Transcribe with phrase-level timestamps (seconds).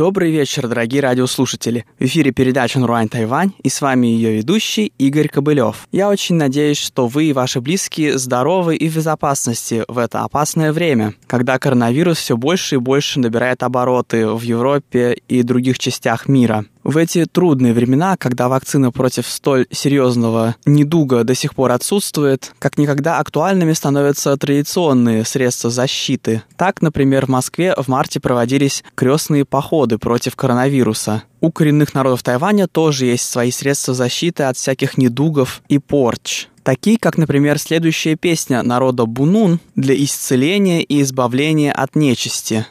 [0.00, 1.84] Добрый вечер, дорогие радиослушатели.
[1.98, 5.86] В эфире передача «Нуруань Тайвань» и с вами ее ведущий Игорь Кобылев.
[5.92, 10.72] Я очень надеюсь, что вы и ваши близкие здоровы и в безопасности в это опасное
[10.72, 16.64] время, когда коронавирус все больше и больше набирает обороты в Европе и других частях мира.
[16.82, 22.78] В эти трудные времена, когда вакцина против столь серьезного недуга до сих пор отсутствует, как
[22.78, 26.42] никогда актуальными становятся традиционные средства защиты.
[26.56, 31.22] Так, например, в Москве в марте проводились крестные походы против коронавируса.
[31.42, 36.48] У коренных народов Тайваня тоже есть свои средства защиты от всяких недугов и порч.
[36.62, 42.66] Такие, как, например, следующая песня народа Бунун для исцеления и избавления от нечисти.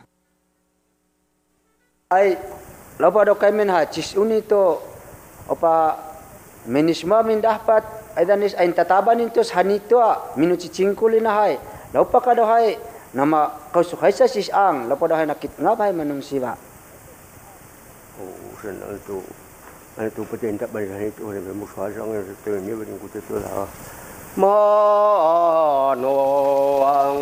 [2.99, 4.83] Lopa do kay min ha chis unito
[5.47, 5.95] opa
[6.67, 7.81] menisma min dapat
[8.19, 10.03] aidanis ain tataban intos hanito
[10.35, 11.55] minu cicingkuli na hai.
[11.95, 12.77] Lopa ka hai
[13.13, 16.53] nama kau su hai sa sis ang lopa do hai nakit ngapai manung siwa
[18.21, 19.17] oh sen itu
[19.97, 22.13] itu paten tak bari hai itu le mu sa sang
[22.45, 23.65] te ni bari ku te la
[26.85, 27.17] ang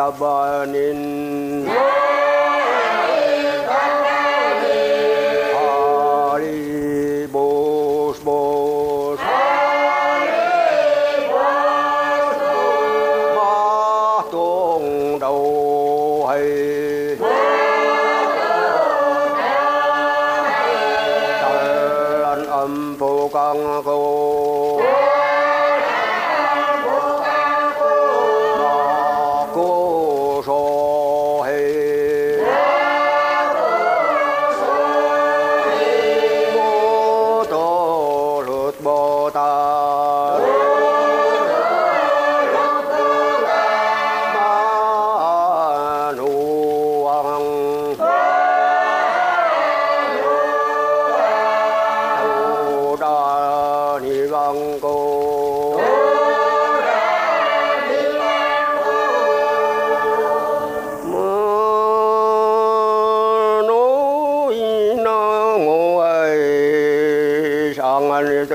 [0.00, 1.68] tabanin.
[1.68, 2.49] Yeah.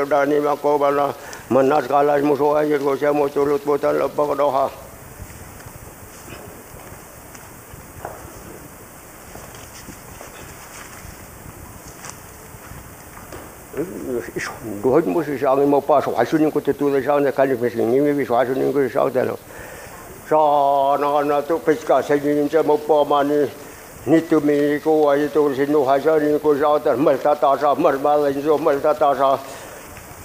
[0.06, 1.14] Dani Makoba na
[1.50, 4.85] manas kalas musuhan yun ko siya mo tulot butan labang doha.
[14.64, 18.90] Duhut musi saangi mau pas wasunin kutu tuli saangi kani pesing nimi bis wasunin kutu
[18.90, 19.38] saangi no.
[20.30, 23.50] Saana na tu piska sengin se mau pamani
[24.08, 28.58] nitu mi ku ayi tu sinu hasanin kutu saangi mal tata sa mal malin so
[28.58, 29.38] mal tata sa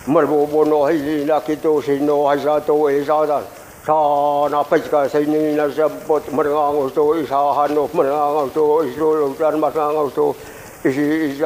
[0.07, 3.45] mal bobo no hili na kitu sinu hasato e saangi.
[3.85, 9.15] Saana piska sengin na se pot mal ngang usto isa hanu mal ngang usto isro
[9.21, 10.37] lutan mas ngang usto.
[10.85, 11.43] Isi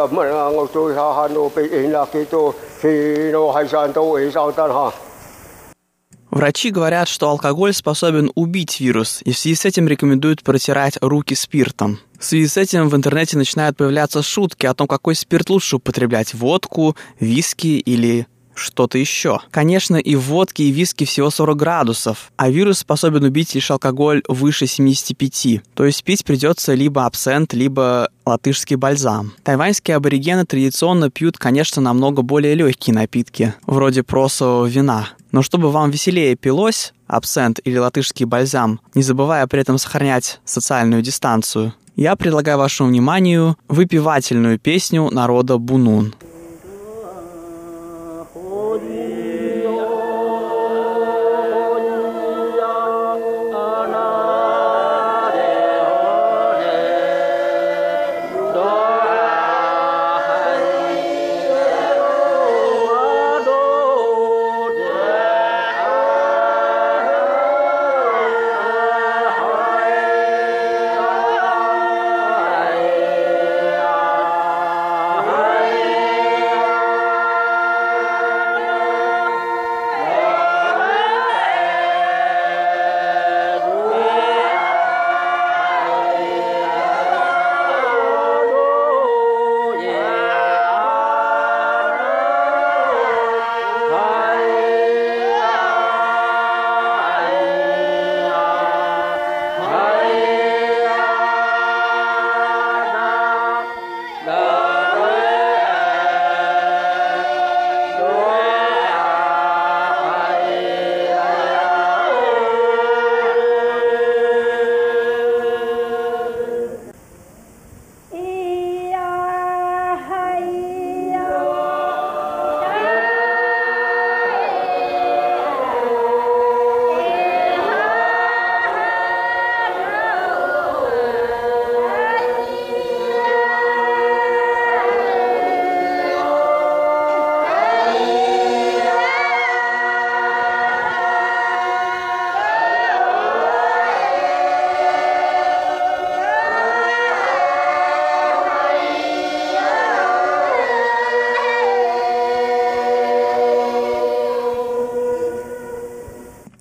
[6.30, 11.34] Врачи говорят, что алкоголь способен убить вирус, и в связи с этим рекомендуют протирать руки
[11.36, 12.00] спиртом.
[12.18, 16.34] В связи с этим в интернете начинают появляться шутки о том, какой спирт лучше употреблять–
[16.34, 19.40] водку, виски или что-то еще.
[19.50, 23.70] Конечно, и в водке, и в виске всего 40 градусов, а вирус способен убить лишь
[23.70, 25.62] алкоголь выше 75.
[25.74, 29.32] То есть пить придется либо абсент, либо латышский бальзам.
[29.42, 35.08] Тайваньские аборигены традиционно пьют, конечно, намного более легкие напитки, вроде просового вина.
[35.32, 41.02] Но чтобы вам веселее пилось, абсент или латышский бальзам, не забывая при этом сохранять социальную
[41.02, 46.14] дистанцию, я предлагаю вашему вниманию выпивательную песню народа Бунун.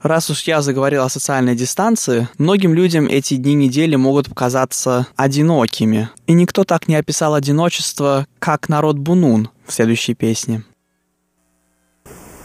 [0.04, 6.10] Раз уж я заговорил о социальной дистанции, многим людям эти дни недели могут показаться одинокими.
[6.28, 10.64] И никто так не описал одиночество, как народ Бунун в следующей песне.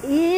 [0.05, 0.38] Asada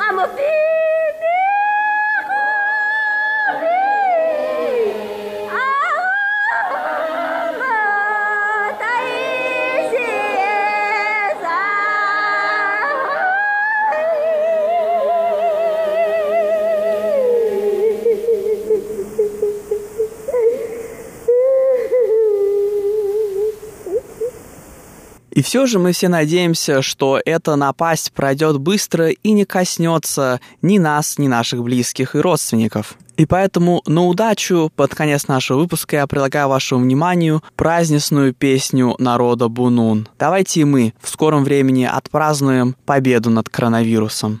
[0.00, 0.51] I'm a thief.
[25.32, 30.78] И все же мы все надеемся, что эта напасть пройдет быстро и не коснется ни
[30.78, 32.96] нас, ни наших близких и родственников.
[33.16, 39.48] И поэтому на удачу под конец нашего выпуска я предлагаю вашему вниманию праздничную песню народа
[39.48, 40.08] Бунун.
[40.18, 44.40] Давайте и мы в скором времени отпразднуем победу над коронавирусом.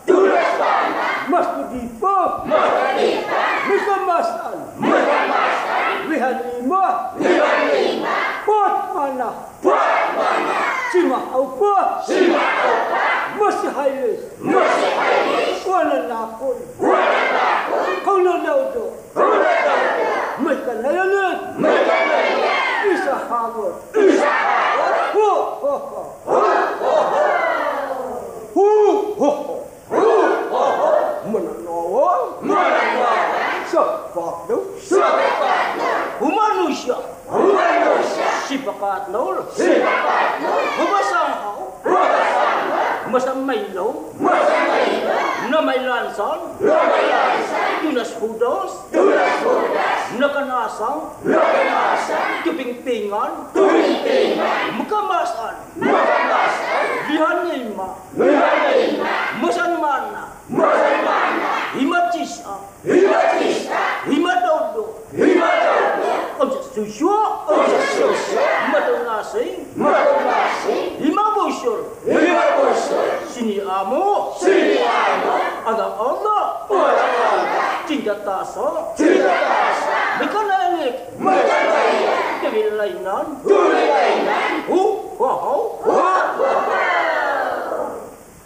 [50.79, 51.40] Não.
[82.81, 85.93] lây nến Chu lây lây nến Hú hú hú Hú
[86.37, 86.79] hú hú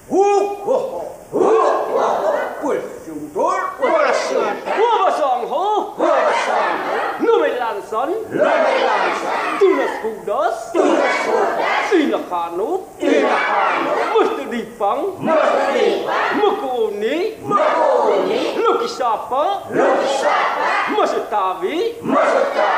[0.10, 0.24] Hú
[0.66, 1.02] hú hú
[1.32, 2.32] Hú hú hú
[2.64, 5.66] Quên dùng tốt Quên là sườn Hú bà sòn hú
[5.98, 6.78] Hú bà sòn
[7.20, 11.32] Ngư mày làng sấn Lê mày làng sấn Tu là sù đớt Tu là sù
[11.32, 14.52] đớt Tuy là khả nút Tuy là khả nút Mr.
[14.52, 15.34] Dipang Mr.
[15.74, 22.75] Dipang Moko Oni Moko Oni Loki Sapa Loki Sapa Masutavi Masutavi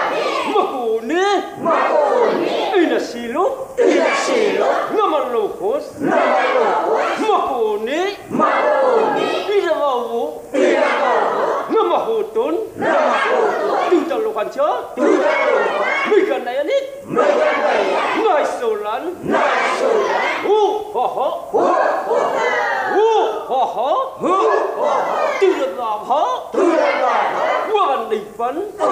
[0.97, 1.23] Makuni.
[1.61, 2.83] Makuni.
[2.83, 3.45] Ina silu.
[3.77, 4.65] Ina silu.
[4.97, 5.83] Nama lukus.
[6.01, 7.19] Nama lukus.
[7.21, 8.17] Makuni.
[8.29, 9.29] Makuni.
[9.57, 10.41] Ina wawu.
[10.53, 11.45] Ina wawu.
[11.69, 12.55] Nama hutun.
[12.77, 13.89] Nama hutun.
[13.93, 14.69] Duta lukan cho.
[14.97, 15.93] Duta lukan.
[16.09, 16.85] Mikan nayanit.
[17.05, 18.25] Mikan nayanit.
[18.25, 19.03] Nai sulan.
[19.21, 20.21] Nai sulan.
[20.49, 20.59] Hu
[20.97, 21.29] ho ho.
[21.53, 22.57] Hu ho ho.
[22.97, 23.09] u
[23.45, 23.89] ho ho.
[24.17, 25.27] Hu ho ho.
[25.41, 26.49] Tư lực làm hó.
[26.53, 27.45] Tư lực làm hó.
[27.71, 28.71] Quan định vấn.
[28.79, 28.85] Hu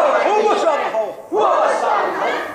[0.53, 1.04] ho ho.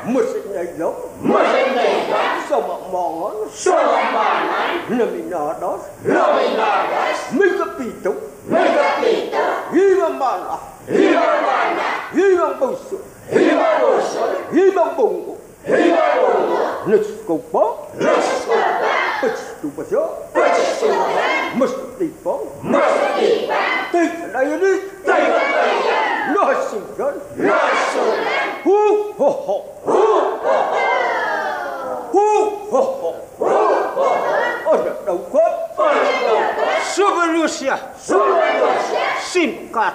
[0.04, 6.90] 무슨일로 무슨 일이다 소망망어 소망망 너미나다 너미나다
[7.32, 9.36] 미급비도 미급비도
[9.76, 10.58] 이만만아
[10.88, 11.80] 이만만아
[12.14, 17.58] 이만보수 이만보수 이만봉고 이만봉고 늦고봐
[17.94, 18.80] 늦고봐
[19.20, 22.30] 뿌치두버서 뿌치두버서 무슨 일이다
[22.62, 23.54] 무슨 일이다
[23.92, 23.96] 뜻
[24.32, 24.64] 나연이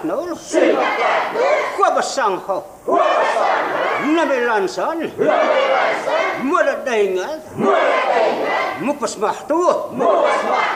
[0.06, 0.36] 闹了。
[0.36, 1.10] 谁敢敢？
[1.78, 2.64] 过不上好。
[2.86, 3.10] 过不上好。
[4.16, 4.66] 那边乱。
[5.18, 5.26] 那
[6.76, 7.30] 边乱。
[7.56, 7.58] 没。
[7.58, 7.66] 没。
[9.98, 10.06] 没。